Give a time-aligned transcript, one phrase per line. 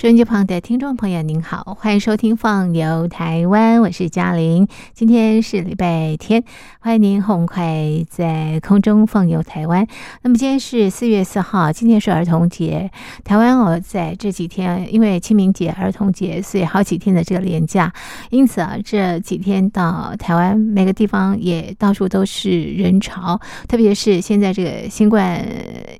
[0.00, 4.66] 收音机旁的听众朋友，您好，欢迎收听《放游台湾》，我是嘉玲。
[4.94, 6.42] 今天是礼拜天，
[6.80, 7.62] 欢迎您很快
[8.08, 9.86] 在空中放游台湾。
[10.22, 12.90] 那么今天是四月四号，今天是儿童节。
[13.24, 17.92] 台湾哦，在这几天因为清明节、儿童节，所以好几天的这个连假，
[18.30, 25.46] 因此啊，这几天到台湾每个地方也到处都是人潮，特别是现在这个新冠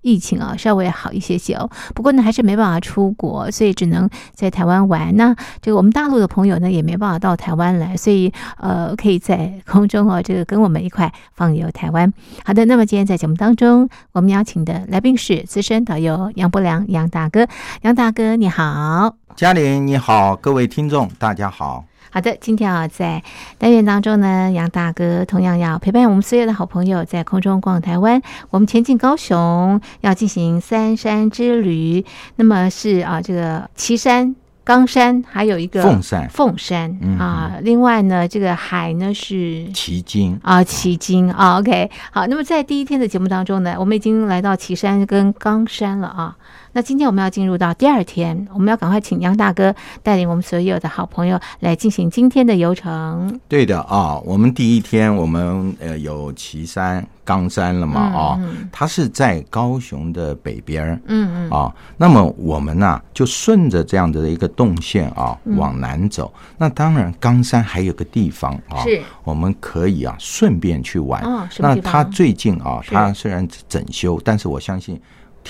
[0.00, 1.70] 疫情啊，稍微好一些些哦。
[1.94, 5.14] 不过呢，还是没办法出国，所以只能能在台湾玩。
[5.16, 12.10] 呢这个我们大陆的朋友呢，也没办法到台湾来，所以呃，可以在空中哦，这个跟我们一块放游台湾。
[12.44, 17.46] 好的，那么今天在节目当中，我们邀请的来宾是资深导游杨伯良杨大哥。
[17.82, 21.82] 杨大哥你好，嘉玲你好，各位听众大家好。
[22.10, 23.22] 好的，今天啊，在
[23.56, 28.20] 单元当中呢，杨大哥同样要陪伴我们所有的好朋友在空中逛台湾。
[28.50, 32.04] 我们前进高雄要进行三山之旅，
[32.36, 37.52] 那么是啊，这个岐山、冈山，还有一个凤山凤山嗯啊。
[37.62, 46.36] 另外呢，这个海呢是奇经啊，旗津啊，OK，好，那么在第一天的节目当中呢，我们已经来到岐山跟冈山了啊。
[46.72, 53.40] 那今天我们要进入到第二天，我们要赶快请杨大哥带领我们所有的好朋友来进行今天的游程。
[53.48, 61.74] 对的啊，我们第一天我们呃有岐山、冈山了嘛啊、嗯它是在高雄的北边儿嗯嗯啊。
[61.96, 66.32] 那么我们呢、就顺着这样的一个动线啊往南走。
[66.56, 71.20] 那当然，冈山还有个地方啊，是我们可以啊顺便去玩。
[71.58, 75.00] 那它最近啊，是它虽然整修，但是我相信。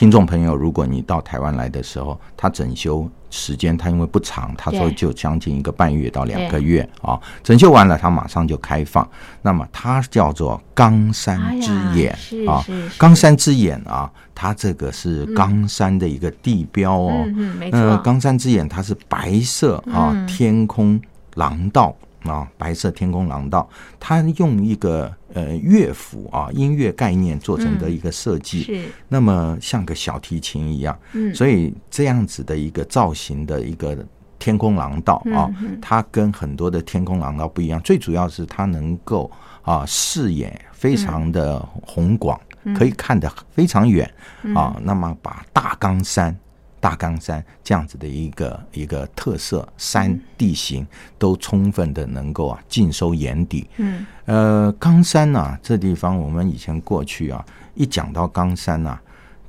[0.00, 9.06] 听众朋友，如果你到台湾来的时候，它整修时间它因为不长，他说就将近一个半月到两个月啊，整修完了它马上就开放。
[9.42, 12.16] 那么它叫做冈山之眼、
[12.48, 12.64] 哎啊
[12.96, 17.12] 冈山之眼啊，它这个是冈山的一个地标哦。
[17.26, 20.98] 嗯嗯，没那错，冈山之眼它是白色啊，嗯天空
[21.34, 21.94] 廊道
[22.24, 33.96] 啊，白色天空廊道，它用一个呃乐府啊音乐概念做成的一个设计，是那么像个小提琴一样，嗯所以这样子的一个造型的一个。
[34.42, 44.10] 天空廊道啊，嗯它跟很多的天空廊道不一样，最主要是它能够啊视野非常的宏广，嗯可以看得非常远
[44.54, 44.80] 啊。
[44.82, 46.34] 那么把大冈山、
[46.80, 50.86] 大冈山这样子的一个一个特色山地形
[51.18, 53.68] 都充分的能够啊尽收眼底。
[53.76, 58.98] 嗯呃，冈山呐、这地方我们以前过去啊，一讲到冈山呐、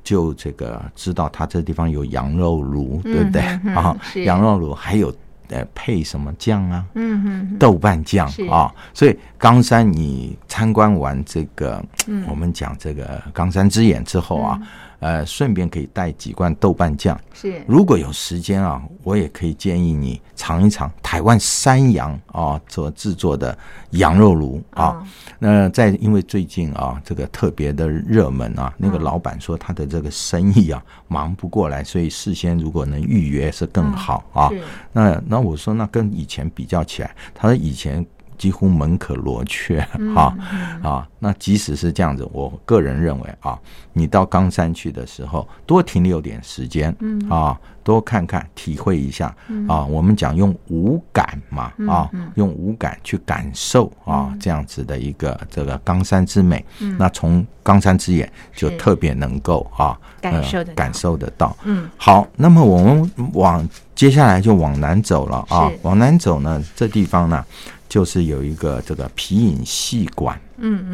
[0.04, 3.42] 就这个知道它这地方有羊肉炉，对不对
[3.74, 3.96] 啊？
[4.26, 5.14] 羊肉炉还有
[5.50, 6.84] 呃配什么酱啊？
[6.96, 14.60] 嗯嗯豆瓣酱啊，所以冈山你参观完这个，嗯我们讲这个冈山之眼之后啊，
[15.02, 17.20] 呃，顺便可以带几罐豆瓣酱。
[17.34, 23.58] 是如果有时间啊，我也可以建议你尝一尝台湾山羊啊所制作的
[23.92, 24.86] 羊肉炉啊。
[24.86, 25.04] 哦
[25.44, 34.50] 那在因为最近啊这个特别的热门啊，那个嗯老板说他的这个生意啊忙不过来，所以事先如果能预约是更好啊。
[34.50, 34.62] 是
[34.94, 38.06] 那那我说那跟以前比较起来，他说以前
[38.42, 39.80] 几乎门可罗雀
[40.16, 40.36] 啊、
[40.82, 41.08] 啊。
[41.20, 43.56] 那即使是这样子，我个人认为啊，
[43.94, 49.28] 你到冈山去的时候，多停留点时间，嗯啊，多看看，体会一下
[49.68, 49.86] 啊。
[49.86, 56.66] 我们讲用五感嘛啊，用五感去感受啊这样子的一个这个冈山之美。
[56.98, 61.56] 那从冈山之眼就特别能够啊感受得到感受得到。
[61.66, 65.72] 嗯好，那么我们往接下来就往南走了啊。
[65.84, 67.46] 往南走呢，这地方呢，
[67.92, 70.86] 就是有一个这个皮影戏馆嗯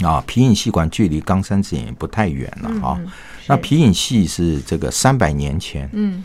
[0.00, 0.24] 嗯啊。
[0.26, 2.96] 皮影戏馆距离冈山之眼也不太远了啊。
[2.98, 3.06] 嗯
[3.50, 6.24] 那皮影戏是这个三百年前嗯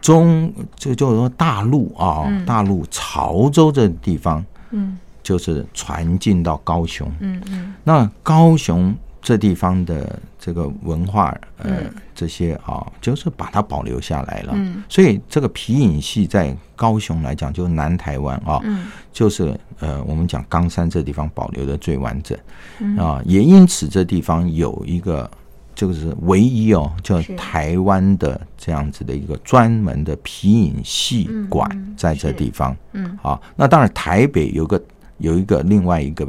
[0.00, 7.10] 中，就就是说大陆啊，大陆潮州这地方嗯就是传进到高雄。
[7.20, 8.94] 嗯嗯那高雄
[9.24, 14.52] 这地方的这个文化，呃，嗯这些啊，就是把它保留下来了。
[14.54, 22.38] 嗯所以这个皮影戏在高雄来讲，就是南台湾啊，嗯就是呃，我们讲冈山这地方保留的最完整
[22.78, 25.28] 嗯啊，也因此这地方有一个。
[25.76, 32.76] 就是唯一哦，叫台湾的这样子的一个专门的皮影戏馆在这地方。
[32.92, 34.80] 嗯啊，那当然台北有个
[35.18, 36.24] 有一个另外一个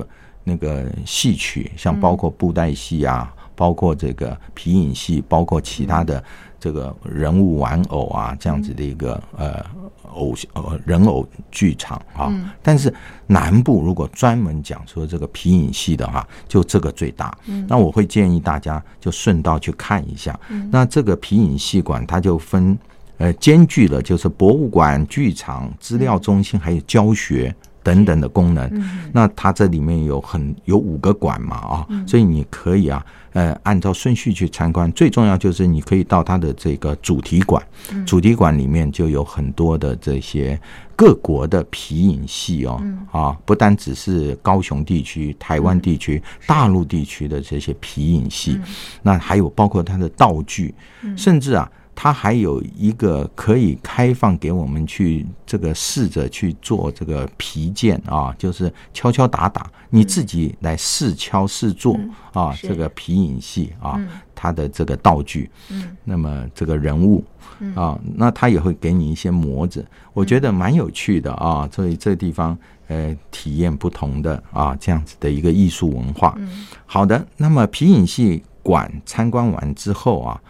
[0.47, 6.23] 那个戏曲，像包括布袋戏啊，包括这个皮影戏，包括其他的
[6.59, 9.65] 这个人物玩偶啊这样子的一个呃
[10.13, 12.31] 偶呃人偶剧场啊。
[12.61, 12.93] 但是
[13.25, 17.35] 南部如果专门讲说这个皮影戏的话，就这个最大。
[17.67, 20.39] 那我会建议大家就顺道去看一下。
[20.69, 22.77] 那这个皮影戏馆它就分
[23.17, 27.53] 呃兼具了就是博物馆、剧场、资料中心还有教学。
[27.85, 28.67] 等等的功能，
[29.13, 34.91] 那它这里面有很有五个馆嘛啊，所以你可以啊，呃，按照顺序去参观。
[34.93, 37.61] 最重要就是你可以到它的这个主题馆，
[38.03, 40.59] 主题馆里面就有很多的这些
[40.95, 48.59] 各国的皮影戏哦，啊，不单只是高雄地区、台湾地区、大陆地区的这些皮影戏，
[49.03, 50.73] 那还有包括它的道具，
[51.15, 51.69] 甚至啊。
[51.95, 61.97] 它还有一个可以开放给我们去这个试着去做这个皮件啊，就是敲敲打打，你自己来试敲试做
[62.33, 63.97] 啊，这个皮影戏啊，
[64.35, 67.23] 它的这个道具，嗯，那么这个人物
[67.73, 69.83] 啊，那他也会给你一些模子，
[70.13, 72.55] 我觉得蛮有趣的啊，所以这地方
[72.89, 76.37] 呃体验不同的啊这样子的一个艺术文化。
[76.85, 80.41] 好的，那么皮影戏馆参观完之后啊。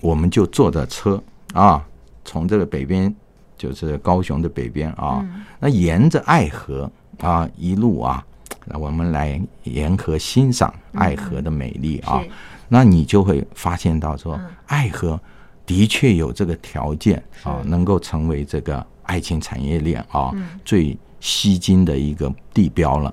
[0.00, 1.22] 我们就坐着车
[1.52, 1.84] 啊，
[2.24, 3.14] 从这个北边，
[3.56, 5.24] 就是高雄的北边啊，
[5.58, 8.24] 那沿着爱河啊一路啊，
[8.66, 12.22] 那我们来沿河欣赏爱河的美丽啊。
[12.68, 15.18] 那你就会发现到说，爱河
[15.64, 20.32] 的确有这个条件啊，能够成为这个爱情产业链啊
[20.64, 23.12] 最吸睛的一个地标了。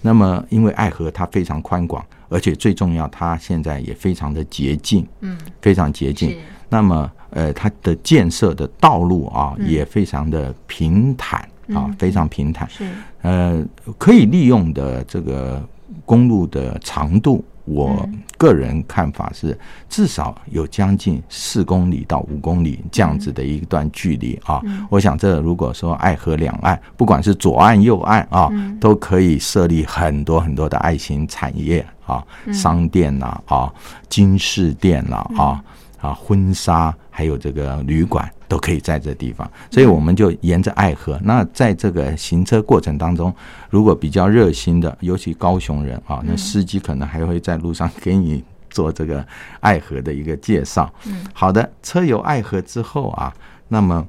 [0.00, 2.04] 那么，因为爱河它非常宽广。
[2.32, 6.36] 而且最重要，它现在也非常的洁净，嗯，非常洁净。
[6.68, 12.68] 那么，呃，它的建设的道路啊，也非常的平坦啊，非常平坦。
[12.70, 12.90] 是，
[13.20, 13.62] 呃，
[13.98, 15.62] 可以利用的这个
[16.06, 17.44] 公路的长度。
[17.64, 24.60] 我个人看法是，至少有将近四公里到五公里这样子的一段距离啊。
[24.90, 28.50] 我想，这如果说爱河两岸，不管是左岸右岸啊，
[28.80, 33.72] 都可以设立很多很多的爱心产业啊，商店呐啊，
[34.08, 35.62] 金饰店呐啊。
[36.02, 41.18] 啊，婚纱还有这个旅馆都可以在这地方，所以我们就沿着爱河。
[41.24, 43.34] 那在这个行车过程当中，
[43.70, 49.26] 如果比较热心的，尤其高雄人啊，那司机可能还会在路上给你做这个
[49.60, 50.92] 爱河的一个介绍。
[51.06, 53.32] 嗯，好的，车游爱河之后啊，
[53.68, 54.06] 那么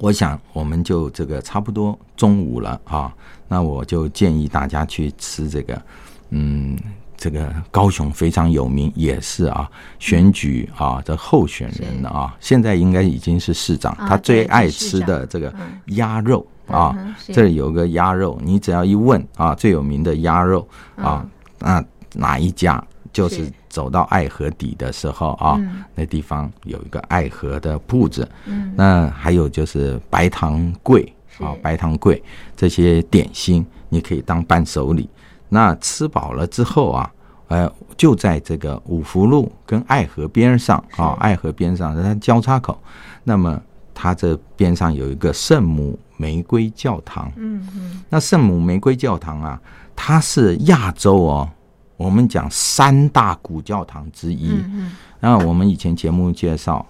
[0.00, 3.10] 我想我们就这个差不多中午了啊，
[3.48, 5.82] 那我就建议大家去吃这个，
[6.28, 6.76] 嗯。
[7.16, 9.68] 这个高雄非常有名，也是啊，
[9.98, 13.96] 选举啊的候选人啊，现在应该已经是市长。
[13.96, 15.52] 他最爱吃的这个
[15.86, 16.96] 鸭肉啊，
[17.32, 21.26] 这里有个鸭肉，你只要一问啊，最有名的鸭肉啊，
[21.58, 21.84] 那
[22.14, 22.82] 哪一家？
[23.12, 25.58] 就是走到爱河底的时候啊，
[25.94, 28.28] 那地方有一个爱河的铺子。
[28.44, 32.22] 嗯，那还有就是白糖桂啊，白糖桂
[32.54, 35.08] 这些点心，你可以当伴手礼。
[35.48, 37.12] 那吃饱了之后啊，
[37.48, 42.76] 呃，就在这个五福路跟爱河边上啊，爱河边上它交叉口，
[43.22, 43.60] 那么
[43.94, 47.30] 它这边上有一个圣母玫瑰教堂。
[47.36, 48.02] 嗯嗯。
[48.08, 49.60] 那圣母玫瑰教堂啊，
[49.94, 51.48] 它是亚洲哦，
[51.96, 54.50] 我们讲三大古教堂之一。
[54.50, 54.92] 嗯嗯。
[55.20, 56.84] 那我们以前节目介绍，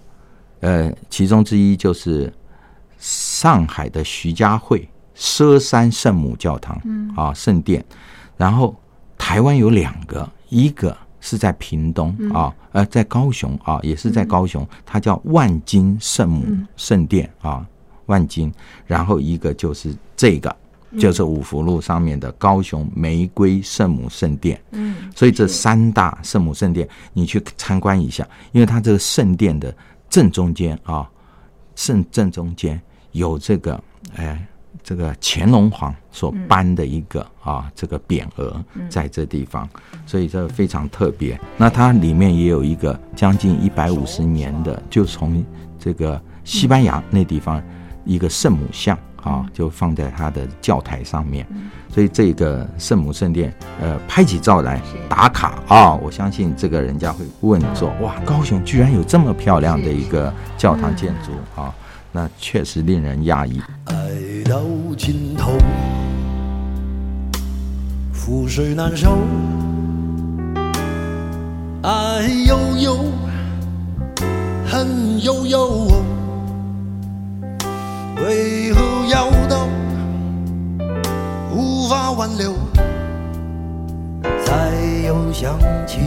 [0.61, 2.33] 呃，其中之一就是
[2.99, 6.81] 上海的徐家汇佘山圣母教堂。
[6.85, 7.13] 嗯。
[7.15, 7.85] 啊，圣殿。
[8.37, 8.77] 然后
[9.17, 16.45] 台湾有两个，一个是在屏东啊，呃，在高雄啊，也是在高雄，它叫万金圣母
[16.77, 17.67] 圣殿啊，
[18.07, 18.53] 万金。
[18.87, 20.55] 然后一个就是这个，
[20.99, 24.61] 就是五福路上面的高雄玫瑰圣母圣殿。
[24.73, 29.75] 嗯，所以这三大圣母圣殿，你去参观一下，因为它这个圣殿的
[30.11, 31.11] 正中间啊，
[31.75, 32.81] 圣正中间
[33.13, 33.83] 有这个，
[34.15, 34.47] 哎。
[34.87, 39.69] 这个乾隆皇所颁的一个啊，这个匾额在这地方，
[40.07, 41.37] 所以这非常特别。
[41.57, 45.45] 那它里面也有一个将近一百五十年的，就从
[45.77, 47.61] 这个西班牙那地方
[48.05, 51.45] 一个圣母像啊，就放在它的教台上面。
[51.89, 61.75] 所以这个圣母圣殿，呃，拍起照来打卡啊，我相信这个人家会问说：哇，高雄居然有这么漂亮的一个教堂建筑啊！
[62.13, 63.61] 那确实令人讶异。
[64.49, 64.63] 到
[64.97, 65.59] 尽头，
[68.15, 69.19] 覆水难收。
[71.83, 72.99] 爱悠悠，
[74.65, 75.91] 恨悠悠，
[78.25, 79.67] 为何要到
[81.53, 82.55] 无法挽留？
[84.45, 84.71] 再
[85.05, 85.99] 又想起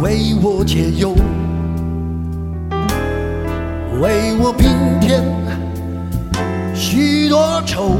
[0.00, 1.12] 为我解忧，
[4.00, 5.24] 为我平添
[6.72, 7.96] 许多愁，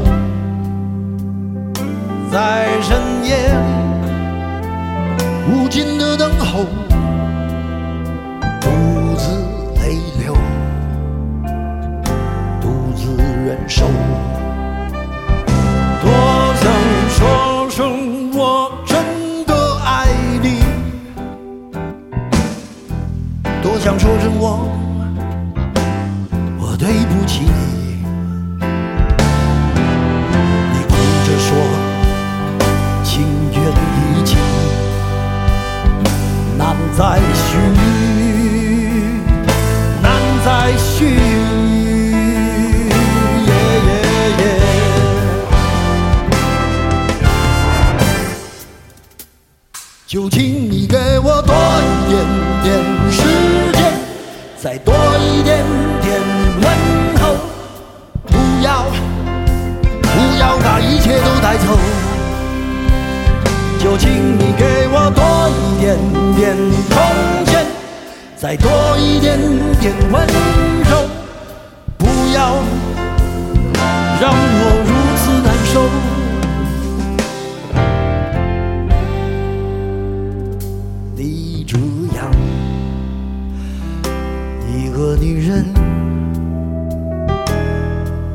[2.31, 3.53] 在深夜
[5.51, 6.63] 无尽的等候，
[8.61, 8.69] 独
[9.17, 9.29] 自
[9.81, 10.33] 泪流，
[12.61, 13.85] 独自忍受。
[74.21, 74.35] 让我
[74.85, 75.73] 如此难受。
[81.15, 81.77] 你这
[82.17, 82.29] 样
[84.67, 85.63] 一个女人，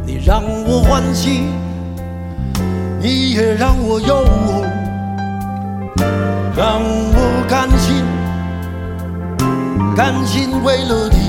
[0.06, 1.42] 你让我欢喜，
[2.98, 4.24] 你也让我忧，
[6.56, 8.02] 让我甘心，
[9.94, 11.23] 甘心为了你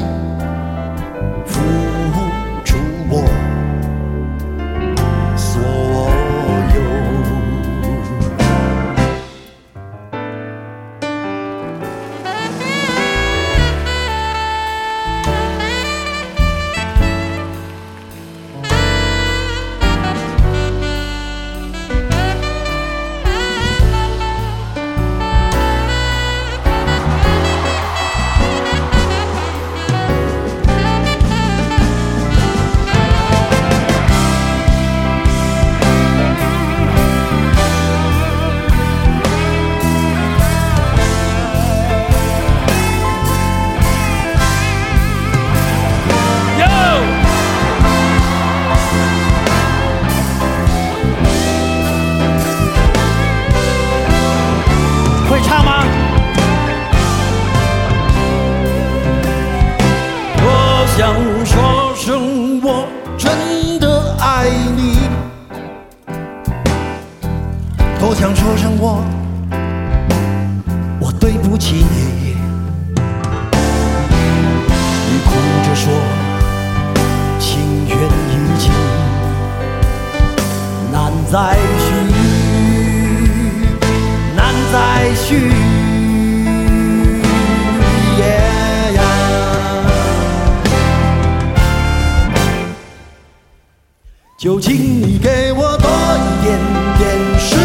[94.46, 96.60] 就请你给我多一点
[97.00, 97.10] 点
[97.40, 97.56] 时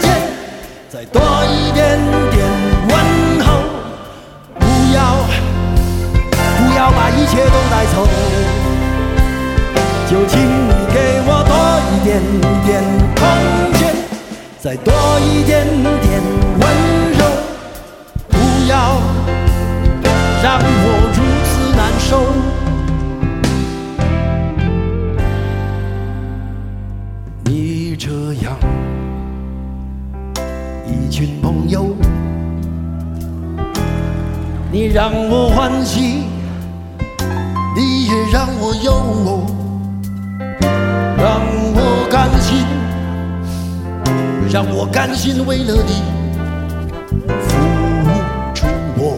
[0.00, 0.08] 间，
[0.88, 2.48] 再多一点点
[2.88, 2.96] 问
[3.44, 3.60] 候，
[4.58, 5.20] 不要
[6.32, 8.08] 不要把一切都带走。
[10.08, 11.52] 就请你给我多
[11.92, 12.08] 一点
[12.64, 12.68] 点
[13.16, 13.20] 空
[13.78, 13.92] 间。
[14.58, 15.66] 再多一点
[16.00, 16.22] 点
[16.58, 16.62] 温
[17.18, 17.20] 柔，
[18.30, 18.72] 不要
[20.42, 22.39] 让我如此难受。
[34.92, 36.24] 让我欢喜，
[37.76, 39.46] 你也让我忧，
[41.16, 41.40] 让
[41.74, 42.66] 我甘心。
[44.52, 46.02] 让我甘心为了你
[47.46, 47.56] 付
[48.52, 48.66] 出
[48.96, 49.16] 我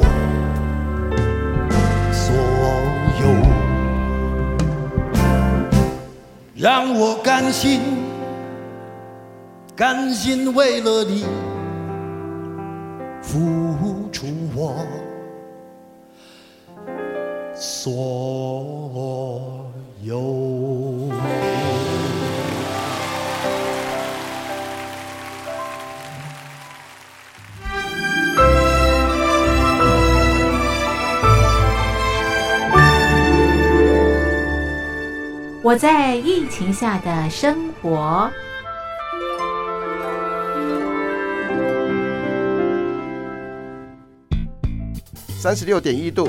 [2.12, 2.34] 所
[3.22, 3.24] 有，
[6.54, 7.80] 让我甘心，
[9.74, 11.24] 甘心为了你
[13.22, 14.84] 付出我
[17.64, 17.92] 所
[20.02, 20.18] 有。
[35.62, 38.28] 我在疫情下的生活。
[45.38, 46.28] 三十六点一度，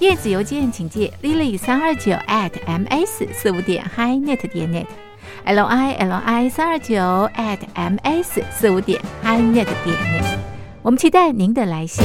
[0.00, 6.94] 电子邮件请借 lily 三二九 at ms 四五点 hi net 点 net，l i l i 三二九
[7.36, 10.38] at ms 四五点 hi net 点 net，
[10.80, 12.02] 我们期待您的来信。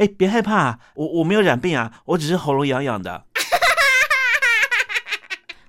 [0.00, 3.24] 哎，别害怕，我我没有染病啊，我只是喉咙痒痒的。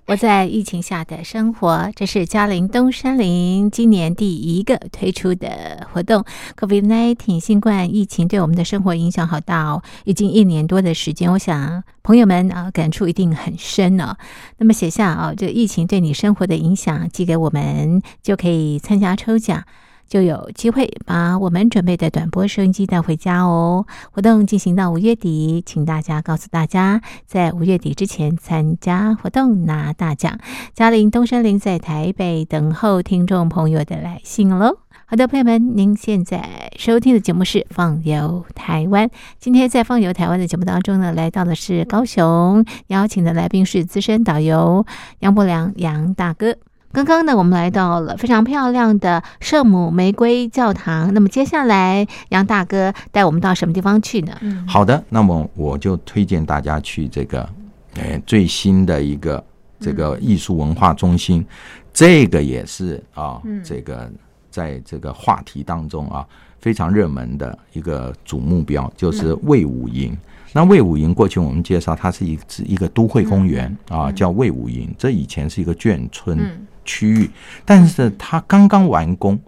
[0.08, 6.24] 我在疫情下的生活，这是嘉陵东山林今年第一个推出的活动。
[6.58, 14.16] COVID-19 新冠疫情对我们的生活影响好大哦，已经一年多的时间，我想朋友们啊感触一定很深呢。
[14.60, 19.66] 那么写下啊，这个疫情对你生活的影响，寄给我们就可以参加抽奖。
[20.12, 23.86] 就有机会把我们准备的短波收音机带回家哦。
[24.12, 30.38] 活动进行到五月底，请大家告诉大家，在五月底之前参加活动拿大奖。
[30.74, 34.80] 嘉玲东山林在台北等候听众朋友的来信喽。
[35.06, 39.08] 好的，朋友们，您现在收听的节目是《放游台湾》。
[39.40, 44.86] 今天在《放游台湾》的节目当中呢，来到的是高雄，邀请的来宾是资深导游
[45.20, 46.58] 杨伯良杨大哥。
[46.94, 51.14] 刚刚呢，我们来到了非常漂亮的圣母玫瑰教堂。
[51.14, 54.38] 那么接下来，杨大哥带我们到什么地方去呢？
[54.68, 57.48] 好的，那么我就推荐大家去这个，
[57.96, 59.42] 呃，最新的一个
[59.80, 61.46] 这个艺术文化中心，
[61.94, 64.12] 这个也是啊，这个
[64.50, 66.28] 在这个话题当中啊
[66.60, 70.16] 非常热门的一个主目标，就是魏武营。
[70.52, 74.94] 那魏武营过去我们介绍，它是一一个都会公园啊，叫魏武营。
[74.98, 76.68] 这以前是一个眷村。
[76.84, 77.30] 区域，
[77.64, 79.40] 但是它刚刚完工，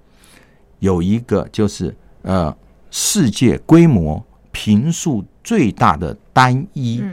[0.79, 2.55] 有一个就是呃，
[2.91, 7.03] 世界规模平数最大的单一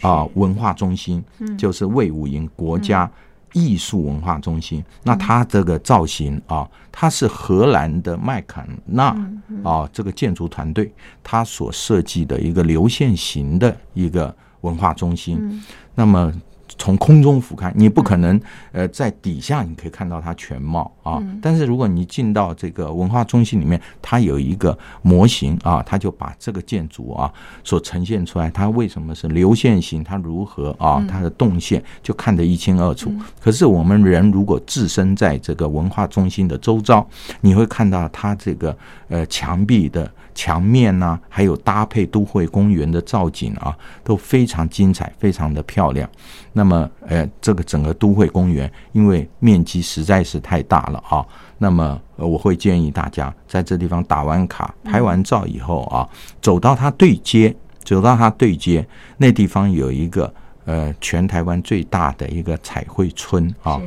[0.00, 1.24] 啊文化中心，
[1.56, 3.10] 就是魏武营国家
[3.52, 4.84] 艺术文化中心。
[5.02, 9.16] 那它这个造型啊，它是荷兰的麦肯纳
[9.62, 15.62] 啊这个建筑团队他所设计的一个流线型的一个文化中心。
[15.94, 16.32] 那么。
[16.78, 18.40] 从空中俯瞰，你不可能
[18.72, 21.22] 呃在底下你可以看到它全貌啊。
[21.40, 27.32] 但是如果你进到这个文化中心里面，它有一个模型啊，它就把这个建筑啊
[27.62, 33.12] 所呈现出来，它为什么是流线型，它如何啊，它的动线就看得一清二楚。
[33.40, 37.06] 可是我们人如果置身在这个文化中心的周遭，
[37.40, 38.76] 你会看到它这个
[39.08, 40.10] 呃墙壁的。
[40.34, 46.08] 墙面呐，还有搭配都会公园的造景啊，都非常精彩，非常的漂亮。
[46.52, 51.24] 那么，呃，这个整个都会公园，因为面积实在是太大了啊。
[51.58, 56.08] 那么，我会建议大家在这地方打完卡、拍完照以后啊，
[56.42, 60.32] 走到它对接走到它对接，那地方有一个
[60.64, 63.80] 呃全台湾最大的一个彩绘村啊，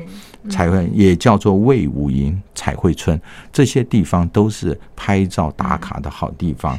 [0.49, 3.19] 彩绘也叫做魏武营彩绘村，
[3.51, 6.77] 这些地方都是拍照打卡的好地方。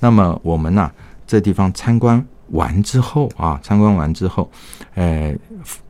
[0.00, 0.90] 那么我们呢、
[1.26, 4.50] 这地方参观完之后啊，参观完之后，
[4.94, 5.34] 呃，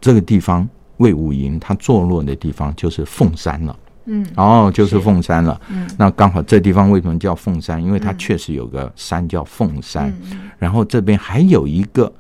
[0.00, 3.76] 这个地方魏武营它坐落的地方就是凤山了。
[4.08, 5.60] 嗯然后就是凤山了。
[5.68, 7.82] 嗯那刚好这地方为什么叫凤山？
[7.82, 10.14] 因为它确实有个山叫凤山。
[10.30, 12.10] 嗯然后这边还有一个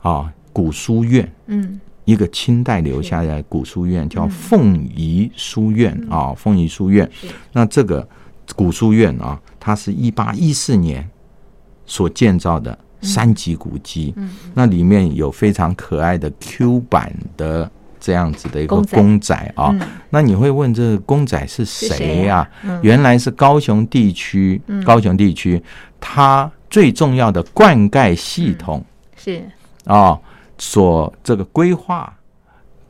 [0.00, 6.10] 啊古书院，嗯一个清代留下来的古书院叫凤仪书院嗯。
[6.10, 7.08] 啊，凤仪书院。
[7.52, 8.06] 那这个
[8.54, 11.08] 古书院啊，它是一八一四年
[11.86, 14.12] 所建造的三级古迹。
[14.16, 14.30] 嗯。
[14.52, 19.34] 那里面有非常可爱的 Q 版的这样子的一个公仔。
[19.56, 19.70] 啊。
[19.72, 19.80] 嗯。
[20.10, 22.48] 那你会问这个公仔是谁谁呀、
[22.82, 24.84] 原来是高雄地区，嗯。
[24.84, 25.62] 高雄地区
[25.98, 28.84] 它最重要的灌溉系统
[29.16, 29.42] 是。
[29.86, 30.18] 啊、
[30.58, 32.12] 所这个规划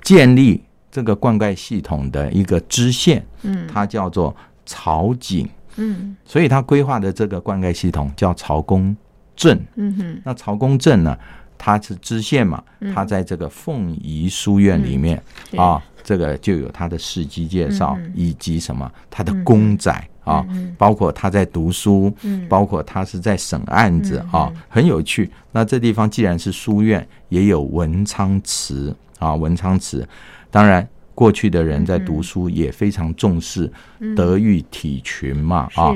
[0.02, 3.66] 建立这个灌溉系统的一个支线，嗯。
[3.66, 4.34] 它叫做
[4.66, 6.16] 曹井，嗯。
[6.24, 8.96] 所以它规划的这个灌溉系统叫曹公
[9.34, 9.60] 镇。
[9.76, 10.20] 嗯哼。
[10.24, 11.18] 那曹公镇呢，
[11.56, 12.94] 它是支线嘛，嗯。
[12.94, 19.90] 它在这个凤仪书院里面、是啊，这个就有它的事迹介绍，以及什么它的公仔、
[20.24, 22.48] 啊，嗯包括他在读书，嗯。
[22.48, 25.30] 包括他是在审案子、嗯啊，很有趣。
[25.52, 30.06] 那这地方既然是书院，也有文昌祠啊，文昌祠，
[30.50, 30.86] 当然。
[31.16, 33.72] 过去的人在读书也非常重视
[34.16, 35.94] 德育体群嘛，啊，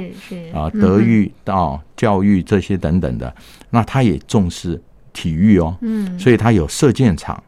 [0.55, 3.35] 啊，嗯德育到教育这些等等的，
[3.69, 4.81] 那他也重视
[5.13, 6.17] 体育哦，嗯。
[6.17, 7.43] 所以他有射箭场，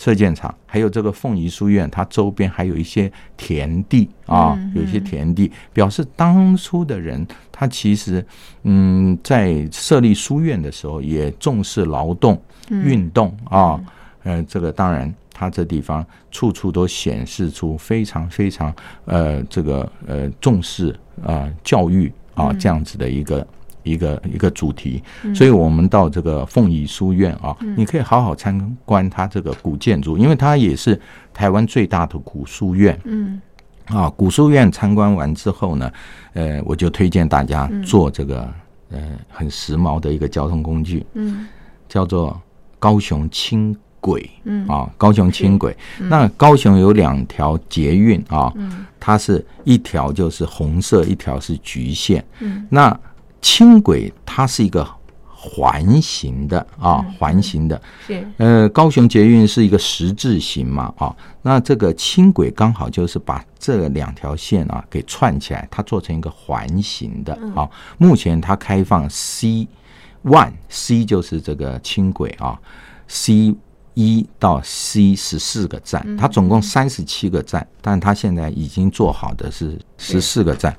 [0.00, 8.24] 射箭场，还有这个凤仪书院，它周边还有一些田地啊，嗯有一些田地，表示当初的人他其实
[8.62, 13.78] 嗯，在设立书院的时候也重视劳动、嗯运动啊，
[14.22, 15.12] 呃，这个当然。
[15.32, 18.70] 它这地方处处都显示出非常非常
[19.06, 23.46] 呃这个呃重视啊、呃教育啊这样子的一个
[23.82, 25.02] 一个一个主题，
[25.34, 31.00] 所以我们到这个凤仪书院啊，你可以好好参观它这个古建筑，因为它也是
[31.32, 32.98] 台湾最大的古书院。
[33.04, 33.40] 嗯。
[33.86, 35.90] 啊，古书院参观完之后呢，
[36.34, 38.48] 呃，我就推荐大家坐这个
[38.90, 41.48] 呃很时髦的一个交通工具，嗯。
[41.88, 42.40] 叫做
[42.78, 44.30] 高雄轻轨。
[44.44, 44.64] 嗯。
[44.68, 45.76] 啊，高雄轻轨。
[45.98, 48.86] 那高雄有两条捷运啊，嗯。
[49.00, 52.24] 它是一条就是红色，一条是橘线。
[52.38, 52.64] 嗯。
[52.70, 52.96] 那
[53.40, 54.86] 轻轨它是一个
[55.24, 57.80] 环形的啊，嗯环形的。
[58.06, 67.68] 是呃，高雄捷运是一个十字形嘛，啊，那这个轻轨刚好就是把这两条线啊给串起来，它做成一个环形的啊。
[67.96, 69.66] 目前它开放 C
[70.22, 72.60] one C 就是这个轻轨啊
[73.08, 73.54] ，C
[73.94, 80.76] 一到 C 十四个站，它总共三十七个站，但它现在已经做好的是十四个站。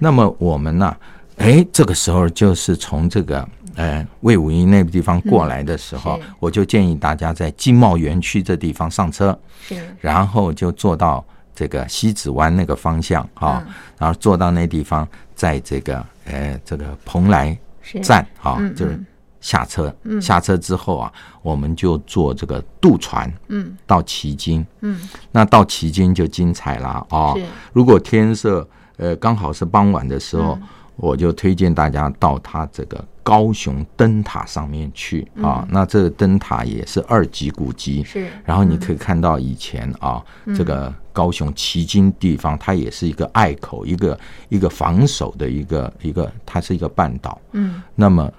[0.00, 0.96] 那么我们呢、
[1.36, 6.22] 哎，这个时候就是从这个呃魏武营那个地方过来的时候，是。
[6.38, 9.76] 我就建议大家在经贸园区这地方上车，是。
[10.00, 13.74] 然后就坐到这个西子湾那个方向啊，嗯。
[13.98, 17.56] 然后坐到那地方，在这个呃这个蓬莱
[18.02, 19.06] 站啊，嗯就是嗯。
[19.40, 23.76] 下车，下车之后啊，我们就坐这个渡船嗯。
[23.86, 24.98] 到旗津，嗯。
[25.32, 27.44] 那到旗津就精彩了啊、是。
[27.72, 28.66] 如果天色
[28.96, 30.46] 呃刚好是傍晚的时嗯。
[30.46, 30.58] 候，
[30.96, 35.66] 我就推荐大家到它这个高雄灯塔上面去啊。
[35.70, 47.40] 那这个灯塔也是二级古迹，嗯是然后你可以看到以前啊，嗯这个高雄旗津地方，它也是一个隘口，一个一个防守的一个一个，它是一个半岛。
[47.52, 48.32] 嗯那么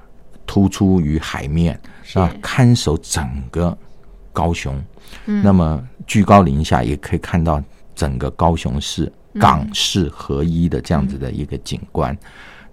[0.45, 3.77] 突出于海面，是啊，看守整个
[4.31, 4.81] 高雄。
[5.25, 7.61] 嗯那么居高临下也可以看到
[7.95, 12.17] 整个高雄市嗯港市合一的这样子的一个景观。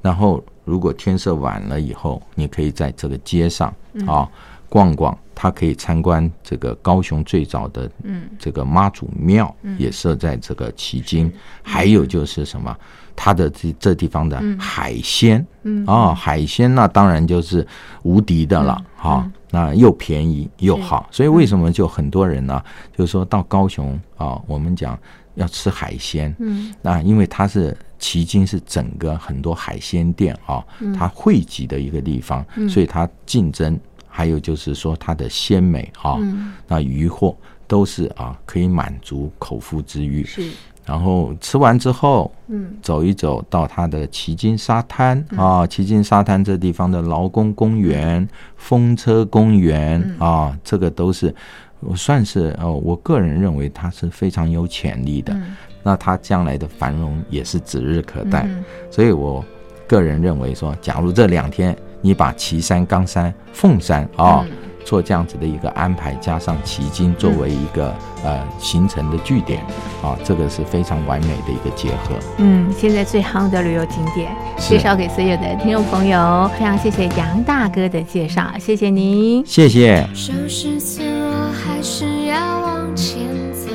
[0.01, 4.07] 然后，如果天色晚了以后，你可以在这个街上嗯。
[4.07, 4.29] 啊
[4.68, 8.22] 逛逛，它可以参观这个高雄最早的嗯。
[8.38, 11.31] 这个妈祖庙，也设在这个旗津。
[11.62, 12.75] 还有就是什么，
[13.14, 15.85] 它的这这地方的海鲜，嗯。
[15.85, 17.66] 啊，海鲜那当然就是
[18.03, 19.11] 无敌的了嗯。
[19.11, 22.65] 啊，那又便宜又好，所以为什么就很多人呢，
[22.97, 24.99] 就是说到高雄啊，我们讲
[25.35, 26.75] 要吃海鲜，嗯。
[26.81, 30.95] 那因为它是迄今是整个很多海鲜店啊，嗯。
[30.95, 36.55] 它汇集的一个地方，所以它竞争，还有就是说它的鲜美啊，嗯。
[36.67, 37.37] 那鱼货
[37.67, 40.25] 都是啊可以满足口腹之欲。
[40.25, 40.51] 是
[40.85, 51.35] 然后吃完之后，嗯，走一走到它的旗津沙滩啊，旗津沙滩这地方的劳工公园、风车公园啊，这个都是
[51.81, 55.37] 我算是哦，我个人认为它是非常有潜力的。
[55.85, 58.49] 那它将来的繁荣也是指日可待，
[58.90, 59.45] 所以我
[59.87, 64.45] 个人认为说，假如这两天你把岐山、冈山、凤山啊。
[64.85, 69.61] 做这样子的一个安排，加上旗津作为一个呃行程的据点，
[70.03, 72.14] 啊，这个是非常完美的一个结合。
[72.38, 76.51] 嗯，现在最夯的旅游景点，介绍给所有的听众朋友。
[76.59, 80.07] 非常谢谢杨大哥的介绍，谢谢您，谢谢。
[80.14, 83.71] 收拾脆弱，还是要往前走，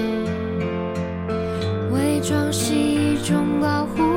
[1.91, 4.16] 伪装是一种保护